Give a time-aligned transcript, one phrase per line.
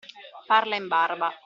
[0.47, 1.31] Farla in barba.